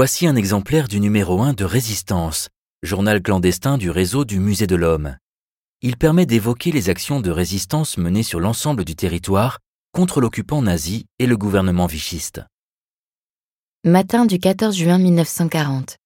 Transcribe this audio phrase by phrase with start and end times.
[0.00, 2.50] Voici un exemplaire du numéro 1 de Résistance,
[2.84, 5.16] journal clandestin du réseau du Musée de l'Homme.
[5.82, 9.58] Il permet d'évoquer les actions de résistance menées sur l'ensemble du territoire
[9.90, 12.42] contre l'occupant nazi et le gouvernement vichiste.
[13.84, 15.96] Matin du 14 juin 1940.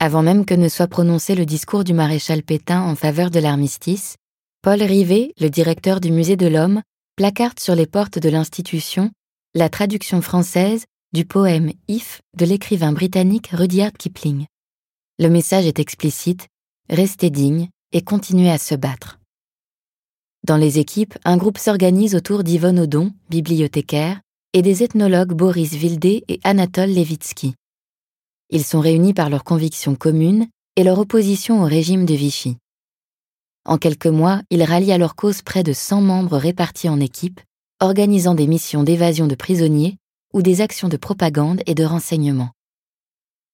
[0.00, 4.16] Avant même que ne soit prononcé le discours du maréchal Pétain en faveur de l'armistice,
[4.62, 6.82] Paul Rivet, le directeur du Musée de l'Homme,
[7.14, 9.12] placarde sur les portes de l'institution
[9.54, 14.46] la traduction française du poème If de l'écrivain britannique Rudyard Kipling.
[15.18, 16.48] Le message est explicite,
[16.90, 19.18] restez digne et continuez à se battre.
[20.44, 24.20] Dans les équipes, un groupe s'organise autour d'Yvonne Odon, bibliothécaire,
[24.52, 27.54] et des ethnologues Boris Vildé et Anatole Levitsky.
[28.50, 32.56] Ils sont réunis par leurs convictions communes et leur opposition au régime de Vichy.
[33.64, 37.40] En quelques mois, ils rallient à leur cause près de 100 membres répartis en équipes,
[37.80, 39.98] organisant des missions d'évasion de prisonniers
[40.36, 42.50] ou des actions de propagande et de renseignement.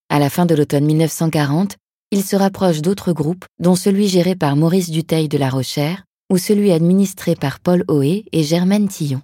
[0.08, 1.76] À la fin de l'automne 1940,
[2.10, 6.38] ils se rapprochent d'autres groupes, dont celui géré par Maurice Dutheil de la Rochère ou
[6.38, 9.22] celui administré par Paul Hoé et Germaine Tillon.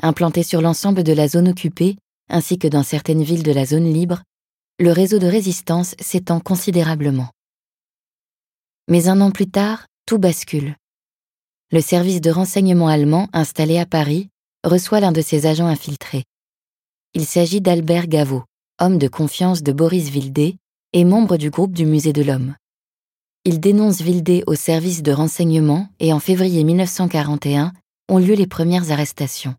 [0.00, 1.96] Implanté sur l'ensemble de la zone occupée,
[2.30, 4.22] ainsi que dans certaines villes de la zone libre,
[4.78, 7.30] le réseau de résistance s'étend considérablement.
[8.86, 10.76] Mais un an plus tard, tout bascule.
[11.72, 14.28] Le service de renseignement allemand installé à Paris
[14.66, 16.24] reçoit l'un de ses agents infiltrés.
[17.14, 18.44] Il s'agit d'Albert Gaveau,
[18.80, 20.56] homme de confiance de Boris Vildé
[20.92, 22.56] et membre du groupe du Musée de l'Homme.
[23.44, 27.72] Il dénonce Vildé au service de renseignement et en février 1941
[28.08, 29.54] ont lieu les premières arrestations.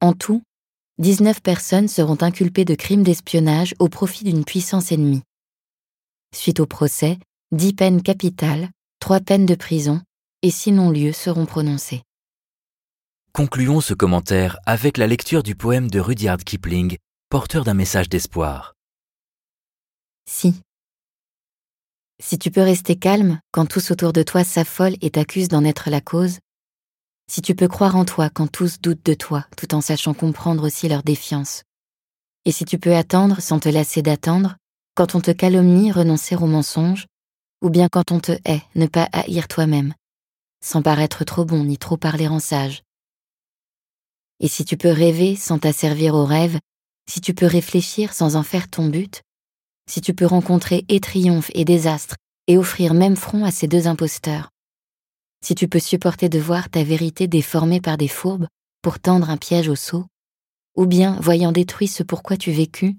[0.00, 0.42] En tout,
[0.98, 5.22] 19 personnes seront inculpées de crimes d'espionnage au profit d'une puissance ennemie.
[6.34, 7.18] Suite au procès,
[7.52, 10.00] 10 peines capitales, 3 peines de prison
[10.42, 12.02] et 6 non-lieux seront prononcés.
[13.36, 16.98] Concluons ce commentaire avec la lecture du poème de Rudyard Kipling,
[17.30, 18.74] porteur d'un message d'espoir.
[20.30, 20.54] Si.
[22.22, 25.90] Si tu peux rester calme quand tous autour de toi s'affolent et t'accusent d'en être
[25.90, 26.38] la cause,
[27.28, 30.64] si tu peux croire en toi quand tous doutent de toi tout en sachant comprendre
[30.64, 31.64] aussi leur défiance,
[32.44, 34.54] et si tu peux attendre sans te lasser d'attendre,
[34.94, 37.06] quand on te calomnie, renoncer au mensonge,
[37.62, 39.92] ou bien quand on te hait, ne pas haïr toi-même,
[40.64, 42.83] sans paraître trop bon ni trop parler en sage,
[44.44, 46.58] et si tu peux rêver sans t'asservir au rêve,
[47.10, 49.22] si tu peux réfléchir sans en faire ton but,
[49.90, 52.16] si tu peux rencontrer et triomphe et désastre
[52.46, 54.50] et offrir même front à ces deux imposteurs,
[55.42, 58.46] si tu peux supporter de voir ta vérité déformée par des fourbes
[58.82, 60.04] pour tendre un piège au sceau,
[60.76, 62.92] ou bien, voyant détruit ce pourquoi tu vécus,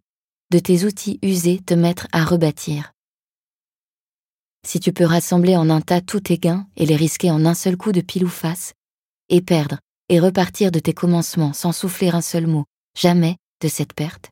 [0.50, 2.92] de tes outils usés te mettre à rebâtir.
[4.66, 7.54] Si tu peux rassembler en un tas tous tes gains et les risquer en un
[7.54, 8.74] seul coup de pile ou face,
[9.30, 9.78] et perdre,
[10.10, 12.66] et repartir de tes commencements sans souffler un seul mot,
[12.98, 14.30] jamais de cette perte.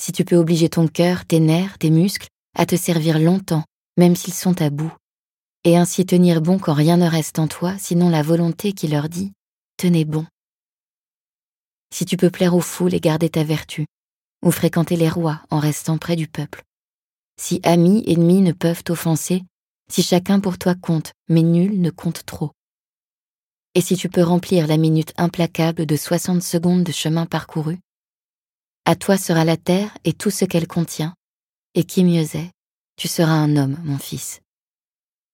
[0.00, 3.64] Si tu peux obliger ton cœur, tes nerfs, tes muscles à te servir longtemps,
[3.96, 4.92] même s'ils sont à bout,
[5.64, 9.08] et ainsi tenir bon quand rien ne reste en toi, sinon la volonté qui leur
[9.08, 9.32] dit
[9.76, 10.26] Tenez bon.
[11.92, 13.86] Si tu peux plaire aux foules et garder ta vertu,
[14.44, 16.62] ou fréquenter les rois en restant près du peuple.
[17.40, 19.42] Si amis, ennemis ne peuvent t'offenser,
[19.90, 22.52] si chacun pour toi compte, mais nul ne compte trop
[23.74, 27.78] et si tu peux remplir la minute implacable de 60 secondes de chemin parcouru,
[28.84, 31.14] à toi sera la terre et tout ce qu'elle contient,
[31.74, 32.50] et qui mieux est,
[32.96, 34.40] tu seras un homme, mon fils.